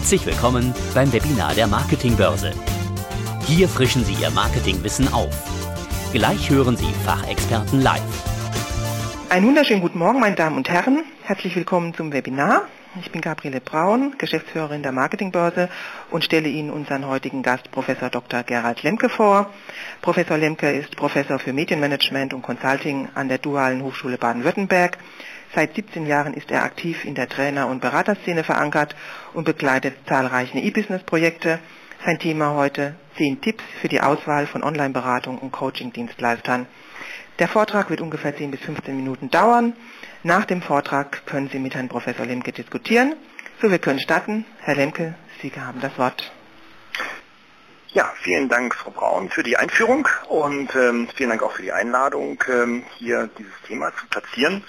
[0.00, 2.52] Herzlich willkommen beim Webinar der Marketingbörse.
[3.44, 5.28] Hier frischen Sie Ihr Marketingwissen auf.
[6.10, 8.00] Gleich hören Sie Fachexperten live.
[9.28, 11.04] Einen wunderschönen guten Morgen, meine Damen und Herren.
[11.22, 12.62] Herzlich willkommen zum Webinar.
[12.98, 15.68] Ich bin Gabriele Braun, Geschäftsführerin der Marketingbörse
[16.10, 18.42] und stelle Ihnen unseren heutigen Gast Professor Dr.
[18.42, 19.50] Gerald Lemke vor.
[20.00, 24.96] Professor Lemke ist Professor für Medienmanagement und Consulting an der Dualen Hochschule Baden-Württemberg.
[25.54, 28.94] Seit 17 Jahren ist er aktiv in der Trainer- und Beraterszene verankert
[29.34, 31.58] und begleitet zahlreiche E-Business-Projekte.
[32.04, 36.66] Sein Thema heute 10 Tipps für die Auswahl von Online-Beratung und Coaching-Dienstleistern.
[37.40, 39.74] Der Vortrag wird ungefähr 10 bis 15 Minuten dauern.
[40.22, 43.16] Nach dem Vortrag können Sie mit Herrn Professor Lemke diskutieren.
[43.60, 44.44] So, wir können starten.
[44.60, 46.30] Herr Lemke, Sie haben das Wort.
[47.92, 51.72] Ja, vielen Dank, Frau Braun, für die Einführung und ähm, vielen Dank auch für die
[51.72, 54.62] Einladung, ähm, hier dieses Thema zu platzieren.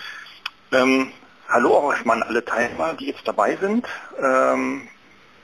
[0.73, 1.11] Ähm,
[1.50, 3.86] hallo auch erstmal an alle Teilnehmer, die jetzt dabei sind.
[4.17, 4.88] Ähm,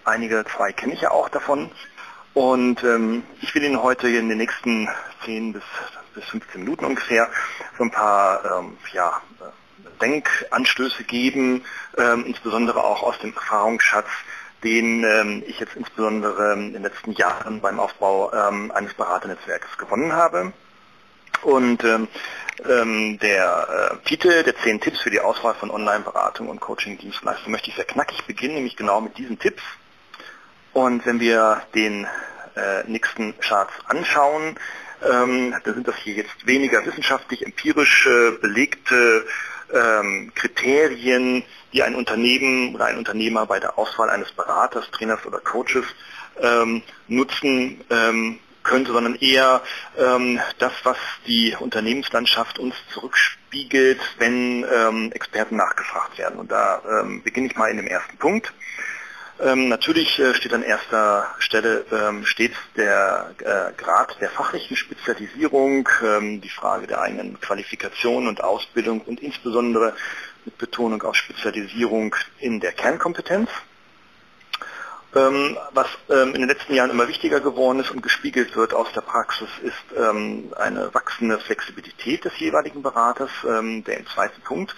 [0.06, 1.69] einige, zwei kenne ich ja auch davon.
[2.34, 4.88] Und ähm, ich will Ihnen heute in den nächsten
[5.25, 5.64] 10 bis,
[6.16, 7.30] bis 15 Minuten ungefähr
[7.78, 9.22] so ein paar ähm, ja,
[10.02, 11.66] Denkanstöße geben,
[11.97, 14.08] ähm, insbesondere auch aus dem Erfahrungsschatz,
[14.64, 20.53] den ähm, ich jetzt insbesondere in den letzten Jahren beim Aufbau eines Beraternetzwerkes gewonnen habe.
[21.41, 22.07] Und ähm,
[22.67, 27.69] ähm, der äh, Titel der zehn Tipps für die Auswahl von Online-Beratung und Coaching-Dienstleistungen möchte
[27.69, 29.63] ich sehr knackig beginnen, nämlich genau mit diesen Tipps.
[30.73, 32.07] Und wenn wir den
[32.55, 34.57] äh, nächsten Charts anschauen,
[35.03, 39.25] ähm, dann sind das hier jetzt weniger wissenschaftlich, empirisch äh, belegte
[39.73, 45.39] ähm, Kriterien, die ein Unternehmen oder ein Unternehmer bei der Auswahl eines Beraters, Trainers oder
[45.39, 45.85] Coaches
[46.41, 49.61] ähm, nutzen, ähm, könnte, sondern eher
[49.97, 56.37] ähm, das, was die Unternehmenslandschaft uns zurückspiegelt, wenn ähm, Experten nachgefragt werden.
[56.37, 58.53] Und da ähm, beginne ich mal in dem ersten Punkt.
[59.39, 65.88] Ähm, natürlich äh, steht an erster Stelle ähm, stets der äh, Grad der fachlichen Spezialisierung,
[66.03, 69.94] ähm, die Frage der eigenen Qualifikation und Ausbildung und insbesondere
[70.45, 73.50] mit Betonung auf Spezialisierung in der Kernkompetenz.
[75.17, 78.91] Ähm, was ähm, in den letzten Jahren immer wichtiger geworden ist und gespiegelt wird aus
[78.94, 84.75] der Praxis, ist ähm, eine wachsende Flexibilität des jeweiligen Beraters, der im zweiten Punkt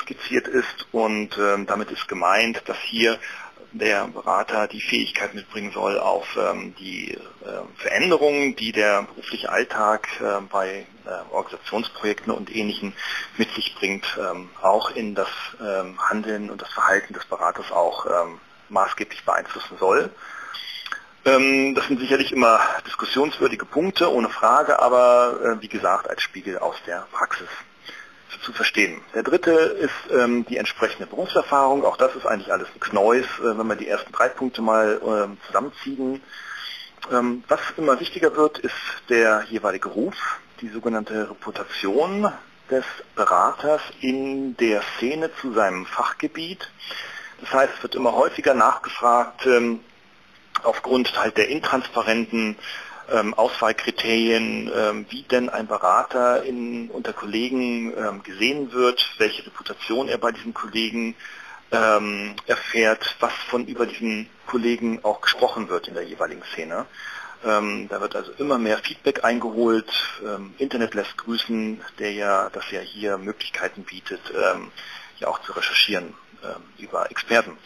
[0.00, 0.86] skizziert ist.
[0.92, 1.30] Und
[1.66, 3.18] damit ist gemeint, dass hier
[3.72, 6.26] der Berater die Fähigkeit mitbringen soll, auf
[6.78, 7.18] die
[7.76, 10.08] Veränderungen, die der berufliche Alltag
[10.50, 10.86] bei
[11.30, 12.92] Organisationsprojekten und Ähnlichem
[13.36, 14.18] mit sich bringt,
[14.62, 15.30] auch in das
[15.98, 18.06] Handeln und das Verhalten des Beraters auch
[18.68, 20.10] maßgeblich beeinflussen soll.
[21.26, 26.58] Ähm, das sind sicherlich immer diskussionswürdige Punkte, ohne Frage, aber äh, wie gesagt als Spiegel
[26.58, 27.48] aus der Praxis
[28.42, 29.00] zu verstehen.
[29.14, 31.84] Der dritte ist ähm, die entsprechende Berufserfahrung.
[31.84, 35.00] Auch das ist eigentlich alles nichts Neues, äh, wenn wir die ersten drei Punkte mal
[35.04, 36.22] ähm, zusammenziehen.
[37.48, 38.74] was immer wichtiger wird, ist
[39.08, 40.16] der jeweilige Ruf,
[40.60, 42.32] die sogenannte Reputation
[42.70, 42.84] des
[43.14, 46.68] Beraters in der Szene zu seinem Fachgebiet.
[47.40, 49.80] Das heißt, es wird immer häufiger nachgefragt, ähm,
[50.62, 52.56] aufgrund halt der intransparenten
[53.12, 60.08] ähm, Auswahlkriterien, ähm, wie denn ein Berater in, unter Kollegen ähm, gesehen wird, welche Reputation
[60.08, 61.14] er bei diesen Kollegen
[61.72, 66.86] ähm, erfährt, was von über diesen Kollegen auch gesprochen wird in der jeweiligen Szene.
[67.44, 69.92] Ähm, da wird also immer mehr Feedback eingeholt.
[70.58, 74.20] Internet lässt grüßen, der ja, das ja hier Möglichkeiten bietet,
[75.18, 76.14] ja auch zu recherchieren
[76.46, 77.56] äh, über Experten.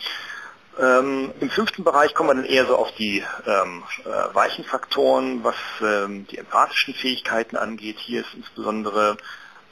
[0.78, 5.44] Ähm, Im fünften Bereich kommen wir dann eher so auf die ähm, äh, weichen Faktoren,
[5.44, 7.98] was ähm, die empathischen Fähigkeiten angeht.
[7.98, 9.16] Hier ist insbesondere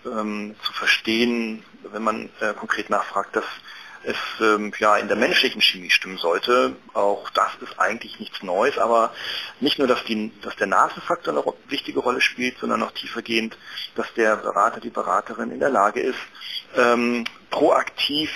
[0.04, 3.44] ähm, zu verstehen, wenn man äh, konkret nachfragt, dass
[4.04, 6.76] es ähm, ja in der menschlichen Chemie stimmen sollte.
[6.94, 9.12] Auch das ist eigentlich nichts Neues, aber
[9.60, 13.56] nicht nur, dass, die, dass der Nasenfaktor eine wichtige Rolle spielt, sondern auch tiefergehend,
[13.94, 16.18] dass der Berater, die Beraterin in der Lage ist,
[16.76, 18.30] ähm, proaktiv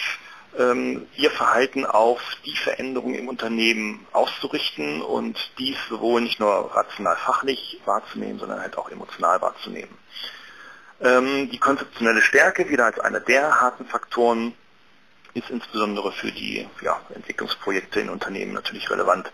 [0.55, 7.81] ihr Verhalten auf die Veränderung im Unternehmen auszurichten und dies sowohl nicht nur rational fachlich
[7.87, 9.97] wahrzunehmen, sondern halt auch emotional wahrzunehmen.
[11.01, 14.55] Ähm, die konzeptionelle Stärke, wieder als einer der harten Faktoren,
[15.35, 19.33] ist insbesondere für die ja, Entwicklungsprojekte in Unternehmen natürlich relevant,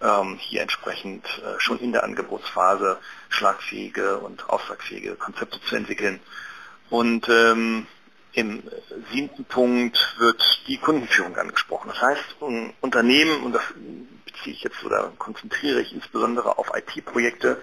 [0.00, 2.98] ähm, hier entsprechend äh, schon in der Angebotsphase
[3.30, 6.20] schlagfähige und aussagfähige Konzepte zu entwickeln.
[6.90, 7.86] Und ähm,
[8.32, 8.62] im
[9.12, 11.88] siebten Punkt wird die Kundenführung angesprochen.
[11.88, 12.36] Das heißt,
[12.80, 13.62] Unternehmen, und das
[14.24, 17.60] beziehe ich jetzt oder konzentriere ich insbesondere auf IT-Projekte,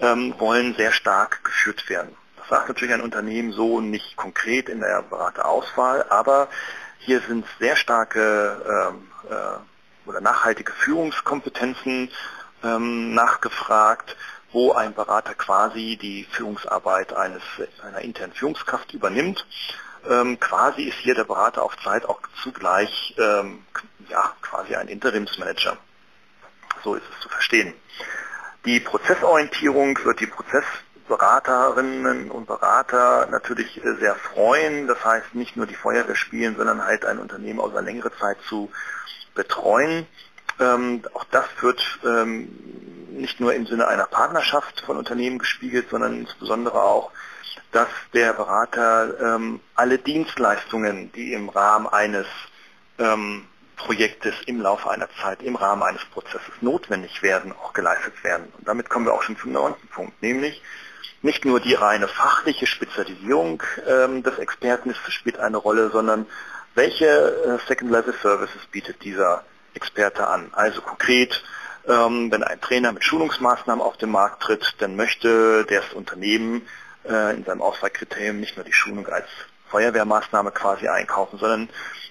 [0.00, 2.16] ähm, wollen sehr stark geführt werden.
[2.36, 6.48] Das sagt natürlich ein Unternehmen so nicht konkret in der Beraterauswahl, aber
[6.98, 12.10] hier sind sehr starke ähm, äh, oder nachhaltige Führungskompetenzen
[12.64, 14.16] ähm, nachgefragt,
[14.52, 17.42] wo ein Berater quasi die Führungsarbeit eines
[17.82, 19.46] einer internen Führungskraft übernimmt.
[20.08, 23.64] Ähm, quasi ist hier der Berater auf Zeit auch zugleich ähm,
[24.08, 25.76] ja, quasi ein Interimsmanager.
[26.82, 27.74] So ist es zu verstehen.
[28.64, 34.86] Die Prozessorientierung wird die Prozessberaterinnen und Berater natürlich sehr freuen.
[34.86, 38.38] Das heißt, nicht nur die Feuerwehr spielen, sondern halt ein Unternehmen aus einer längeren Zeit
[38.48, 38.70] zu
[39.34, 40.06] betreuen.
[40.60, 42.48] Ähm, auch das wird ähm,
[43.10, 47.10] nicht nur im Sinne einer Partnerschaft von Unternehmen gespiegelt, sondern insbesondere auch,
[47.72, 52.26] dass der Berater ähm, alle Dienstleistungen, die im Rahmen eines
[52.98, 53.44] ähm,
[53.76, 58.52] Projektes im Laufe einer Zeit, im Rahmen eines Prozesses notwendig werden, auch geleistet werden.
[58.58, 60.62] Und damit kommen wir auch schon zum neunten Punkt, nämlich
[61.22, 66.26] nicht nur die reine fachliche Spezialisierung ähm, des Experten spielt eine Rolle, sondern
[66.74, 69.44] welche äh, Second-Level-Services bietet dieser
[69.74, 70.50] Experte an?
[70.52, 71.42] Also konkret,
[71.86, 76.62] ähm, wenn ein Trainer mit Schulungsmaßnahmen auf den Markt tritt, dann möchte das Unternehmen
[77.08, 79.26] äh, in seinem Auswahlkriterium nicht nur die Schulung als
[79.70, 81.68] Feuerwehrmaßnahme quasi einkaufen, sondern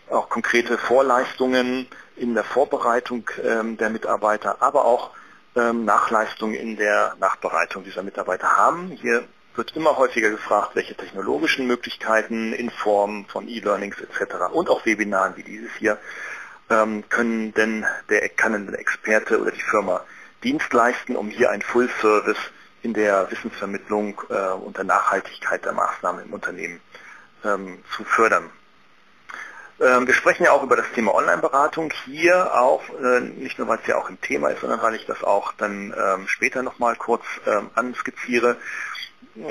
[0.10, 5.12] auch konkrete Vorleistungen in der Vorbereitung ähm, der Mitarbeiter, aber auch
[5.56, 8.90] ähm, Nachleistungen in der Nachbereitung dieser Mitarbeiter haben.
[9.02, 14.54] Hier wird immer häufiger gefragt, welche technologischen Möglichkeiten in Form von E-Learnings etc.
[14.54, 15.98] und auch Webinaren wie dieses hier
[16.70, 20.02] ähm, können denn der kann denn der Experte oder die Firma
[20.44, 22.38] Dienst leisten, um hier ein Full-Service
[22.88, 26.80] in der Wissensvermittlung äh, und der Nachhaltigkeit der Maßnahmen im Unternehmen
[27.44, 28.50] ähm, zu fördern.
[29.82, 33.80] Ähm, wir sprechen ja auch über das Thema Online-Beratung hier auch, äh, nicht nur weil
[33.80, 36.96] es ja auch im Thema ist, sondern weil ich das auch dann ähm, später nochmal
[36.96, 38.56] kurz ähm, anskizziere.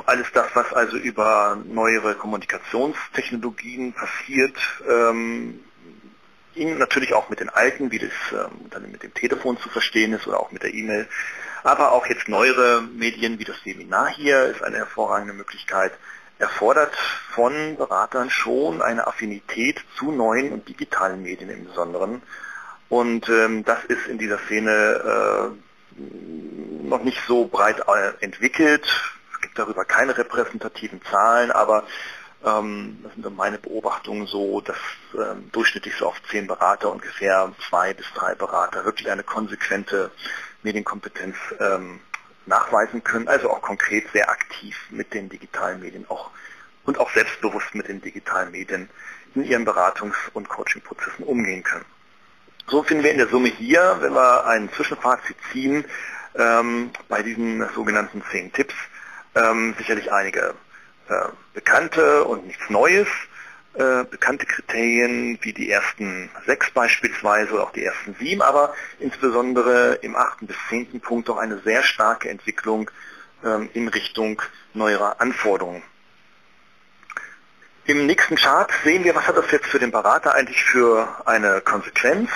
[0.06, 4.56] Alles das, was also über neuere Kommunikationstechnologien passiert,
[6.55, 8.11] natürlich auch mit den alten, wie das
[8.71, 11.06] dann mit dem Telefon zu verstehen ist oder auch mit der E-Mail,
[11.62, 15.93] aber auch jetzt neuere Medien wie das Seminar hier ist eine hervorragende Möglichkeit,
[16.38, 16.94] erfordert
[17.31, 22.23] von Beratern schon eine Affinität zu neuen und digitalen Medien im Besonderen.
[22.88, 25.53] Und ähm, das ist in dieser Szene
[25.99, 26.03] äh,
[26.87, 28.85] noch nicht so breit äh, entwickelt.
[29.35, 31.85] Es gibt darüber keine repräsentativen Zahlen, aber
[32.44, 34.76] ähm, das sind meine Beobachtungen so, dass
[35.14, 40.11] ähm, durchschnittlich so auf zehn Berater ungefähr zwei bis drei Berater wirklich eine konsequente
[40.67, 42.01] Medienkompetenz ähm,
[42.47, 46.31] nachweisen können, also auch konkret sehr aktiv mit den digitalen Medien auch
[46.85, 48.91] und auch selbstbewusst mit den digitalen Medien
[49.35, 51.85] in ihren Beratungs- und Coaching-Prozessen umgehen können.
[52.69, 55.85] So finden wir in der Summe hier, wenn wir einen Zwischenfazit ziehen,
[56.37, 58.75] ähm, bei diesen sogenannten zehn Tipps
[59.35, 60.55] ähm, sicherlich einige
[61.09, 63.09] äh, bekannte und nichts Neues
[63.76, 69.99] äh, bekannte Kriterien wie die ersten sechs beispielsweise oder auch die ersten sieben, aber insbesondere
[70.02, 72.90] im achten bis zehnten Punkt auch eine sehr starke Entwicklung
[73.44, 74.40] ähm, in Richtung
[74.73, 75.82] neuerer Anforderungen.
[77.84, 81.61] Im nächsten Chart sehen wir, was hat das jetzt für den Berater eigentlich für eine
[81.61, 82.31] Konsequenz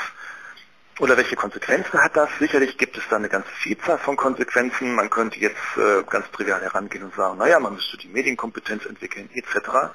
[1.00, 2.28] oder welche Konsequenzen hat das?
[2.38, 4.94] Sicherlich gibt es da eine ganze Vielzahl von Konsequenzen.
[4.94, 9.30] Man könnte jetzt äh, ganz trivial herangehen und sagen, naja, man müsste die Medienkompetenz entwickeln
[9.32, 9.92] etc.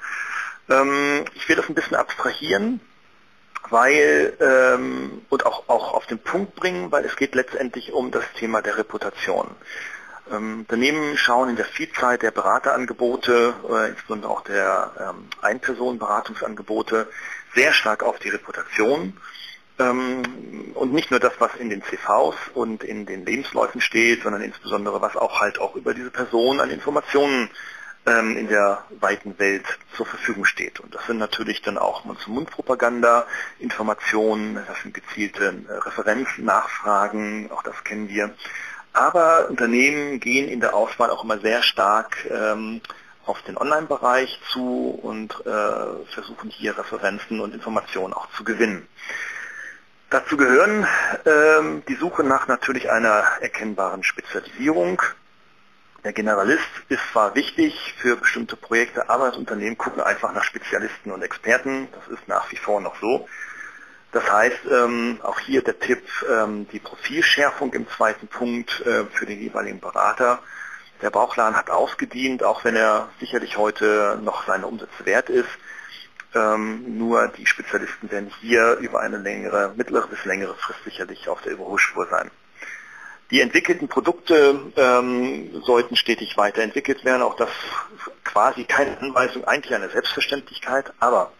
[0.69, 2.79] Ähm, ich will das ein bisschen abstrahieren,
[3.69, 8.25] weil ähm, und auch, auch auf den Punkt bringen, weil es geht letztendlich um das
[8.37, 9.55] Thema der Reputation.
[10.31, 17.07] Ähm, Unternehmen schauen in der Vielzahl der Beraterangebote, äh, insbesondere auch der ähm, Einpersonenberatungsangebote,
[17.53, 19.17] sehr stark auf die Reputation.
[19.77, 24.41] Ähm, und nicht nur das, was in den CVs und in den Lebensläufen steht, sondern
[24.41, 27.49] insbesondere was auch halt auch über diese Person an Informationen
[28.05, 30.79] ähm, in der weiten Welt zur Verfügung steht.
[30.79, 33.25] Und das sind natürlich dann auch Mund-zu-Mund-Propaganda,
[33.59, 38.33] Informationen, das sind gezielte äh, Referenzen, Nachfragen, auch das kennen wir.
[38.93, 42.81] Aber Unternehmen gehen in der Auswahl auch immer sehr stark ähm,
[43.25, 48.87] auf den Online-Bereich zu und äh, versuchen hier Referenzen und Informationen auch zu gewinnen.
[50.11, 50.87] Dazu gehören
[51.25, 55.01] ähm, die Suche nach natürlich einer erkennbaren Spezialisierung,
[56.05, 61.11] der Generalist ist zwar wichtig für bestimmte Projekte, aber das Unternehmen gucken einfach nach Spezialisten
[61.11, 61.87] und Experten.
[61.93, 63.27] Das ist nach wie vor noch so.
[64.11, 69.25] Das heißt, ähm, auch hier der Tipp, ähm, die Profilschärfung im zweiten Punkt äh, für
[69.25, 70.43] den jeweiligen Berater.
[71.01, 75.49] Der Bauchladen hat ausgedient, auch wenn er sicherlich heute noch seine Umsätze wert ist.
[76.35, 81.41] Ähm, nur die Spezialisten werden hier über eine längere, mittlere bis längere Frist sicherlich auf
[81.41, 82.29] der Überholspur sein.
[83.31, 87.23] Die entwickelten Produkte ähm, sollten stetig weiterentwickelt werden.
[87.23, 87.49] Auch das
[88.23, 90.93] quasi keine Anweisung, eigentlich eine Selbstverständlichkeit.
[90.99, 91.31] Aber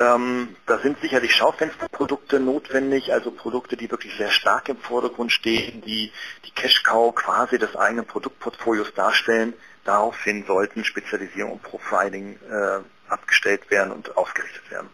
[0.00, 5.82] Ähm, da sind sicherlich Schaufensterprodukte notwendig, also Produkte, die wirklich sehr stark im Vordergrund stehen,
[5.82, 6.12] die
[6.44, 9.54] die Cash-Cow quasi des eigenen Produktportfolios darstellen.
[9.84, 14.88] Daraufhin sollten Spezialisierung und Profiling äh, abgestellt werden und ausgerichtet werden.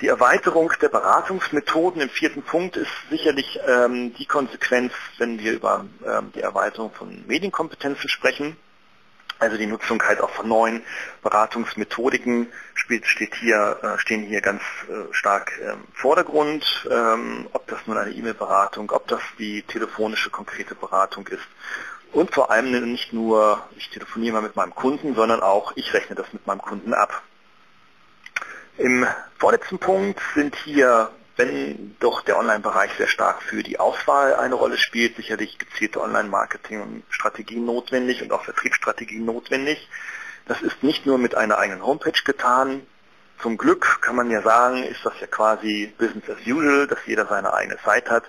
[0.00, 5.84] Die Erweiterung der Beratungsmethoden im vierten Punkt ist sicherlich ähm, die Konsequenz, wenn wir über
[6.06, 8.56] ähm, die Erweiterung von Medienkompetenzen sprechen.
[9.38, 10.82] Also die Nutzung halt auch von neuen
[11.22, 16.88] Beratungsmethodiken spielt, steht hier, äh, stehen hier ganz äh, stark im ähm, Vordergrund.
[16.90, 21.46] Ähm, ob das nun eine E-Mail-Beratung, ob das die telefonische konkrete Beratung ist.
[22.12, 26.16] Und vor allem nicht nur, ich telefoniere mal mit meinem Kunden, sondern auch, ich rechne
[26.16, 27.22] das mit meinem Kunden ab.
[28.80, 29.06] Im
[29.38, 34.78] vorletzten Punkt sind hier, wenn doch der Online-Bereich sehr stark für die Auswahl eine Rolle
[34.78, 39.86] spielt, sicherlich gezielte Online-Marketing und Strategien notwendig und auch Vertriebsstrategien notwendig.
[40.46, 42.86] Das ist nicht nur mit einer eigenen Homepage getan.
[43.42, 47.26] Zum Glück kann man ja sagen, ist das ja quasi Business as usual, dass jeder
[47.26, 48.24] seine eigene Seite hat,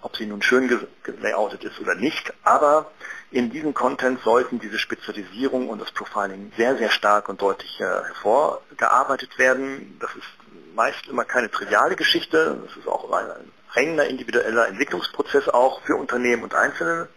[0.00, 0.68] ob sie nun schön
[1.04, 2.34] gelayoutet ist oder nicht.
[2.42, 2.90] Aber
[3.32, 7.84] in diesem Content sollten diese Spezialisierung und das Profiling sehr, sehr stark und deutlich äh,
[7.84, 9.96] hervorgearbeitet werden.
[10.00, 10.26] Das ist
[10.74, 12.58] meist immer keine triviale Geschichte.
[12.64, 17.08] Das ist auch ein hängender individueller Entwicklungsprozess auch für Unternehmen und einzelne,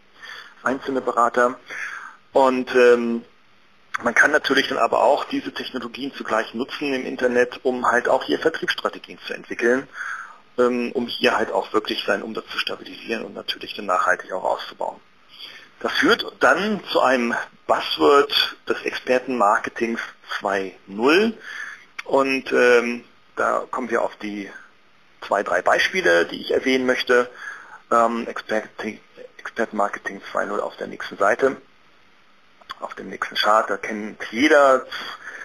[0.63, 1.57] einzelne Berater.
[2.33, 3.23] Und ähm,
[4.03, 8.23] man kann natürlich dann aber auch diese Technologien zugleich nutzen im Internet, um halt auch
[8.23, 9.87] hier Vertriebsstrategien zu entwickeln,
[10.57, 14.43] ähm, um hier halt auch wirklich seinen Umsatz zu stabilisieren und natürlich dann nachhaltig auch
[14.43, 14.99] auszubauen.
[15.85, 17.35] Das führt dann zu einem
[17.67, 20.01] Buzzword des Expertenmarketings
[20.41, 21.33] 2.0
[22.05, 23.03] und ähm,
[23.35, 24.49] da kommen wir auf die
[25.21, 27.29] zwei, drei Beispiele, die ich erwähnen möchte.
[27.91, 28.25] Ähm,
[29.37, 31.57] Expertenmarketing 2.0 auf der nächsten Seite,
[32.79, 34.87] auf dem nächsten Chart, da kennt jeder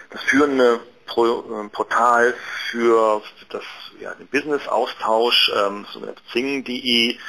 [0.09, 2.33] das führende Pro, äh, Portal
[2.71, 3.61] für das,
[3.99, 7.19] ja, den Business-Austausch, ähm, sogenannte Zing.de,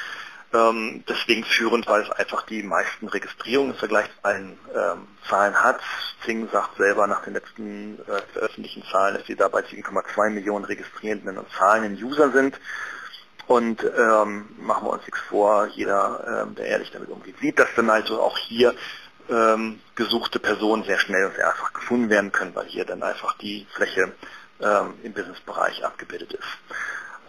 [0.53, 5.55] ähm, deswegen führend, weil es einfach die meisten Registrierungen im Vergleich zu allen ähm, Zahlen
[5.55, 5.79] hat.
[6.25, 11.37] Zing sagt selber nach den letzten äh, veröffentlichten Zahlen, dass sie dabei 7,2 Millionen registrierenden
[11.37, 12.59] und zahlenden User sind.
[13.47, 17.67] Und ähm, machen wir uns nichts vor, jeder, ähm, der ehrlich damit umgeht, sieht, dass
[17.75, 18.73] dann also auch hier
[19.29, 23.37] ähm, gesuchte Personen sehr schnell und sehr einfach gefunden werden können, weil hier dann einfach
[23.37, 24.13] die Fläche
[24.61, 26.75] ähm, im Businessbereich abgebildet ist.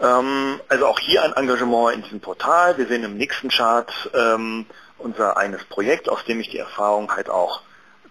[0.01, 2.77] Ähm, also auch hier ein Engagement in diesem Portal.
[2.79, 4.67] Wir sehen im nächsten Chart ähm,
[4.99, 7.63] unser eines Projekt, aus dem ich die Erfahrung halt auch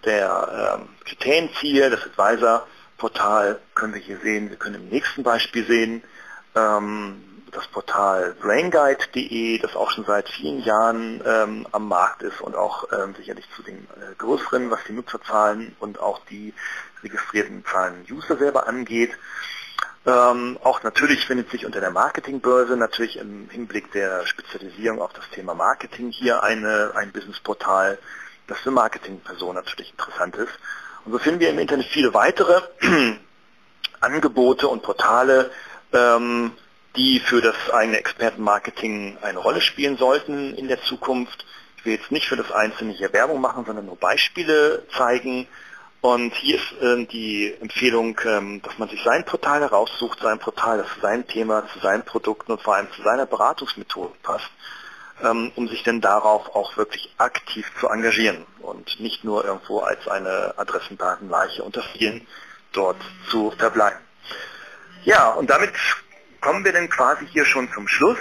[0.05, 1.89] der ähm, Kriterien ziehe.
[1.89, 4.49] Das Advisor-Portal können wir hier sehen.
[4.49, 6.03] Wir können im nächsten Beispiel sehen
[6.55, 12.55] ähm, das Portal brainguide.de, das auch schon seit vielen Jahren ähm, am Markt ist und
[12.55, 16.53] auch ähm, sicherlich zu den äh, größeren, was die Nutzerzahlen und auch die
[17.03, 19.11] registrierten Zahlen User selber angeht.
[20.05, 25.29] Ähm, auch natürlich findet sich unter der Marketingbörse natürlich im Hinblick der Spezialisierung auf das
[25.29, 27.97] Thema Marketing hier eine, ein Businessportal,
[28.47, 30.51] das für Marketingpersonen natürlich interessant ist.
[31.05, 32.61] Und so finden wir im Internet viele weitere
[34.01, 35.51] Angebote und Portale,
[35.93, 36.51] ähm,
[36.97, 41.45] die für das eigene Expertenmarketing eine Rolle spielen sollten in der Zukunft.
[41.77, 45.47] Ich will jetzt nicht für das Einzelne hier Werbung machen, sondern nur Beispiele zeigen,
[46.03, 50.79] und hier ist äh, die Empfehlung, ähm, dass man sich sein Portal heraussucht, sein Portal,
[50.79, 54.49] das zu seinem Thema, zu seinen Produkten und vor allem zu seiner Beratungsmethode passt,
[55.23, 60.05] ähm, um sich denn darauf auch wirklich aktiv zu engagieren und nicht nur irgendwo als
[60.09, 62.27] eine Adressendatenleiche unter vielen
[62.73, 62.97] dort
[63.29, 63.99] zu verbleiben.
[65.05, 65.71] Ja, und damit
[66.41, 68.19] kommen wir dann quasi hier schon zum Schluss.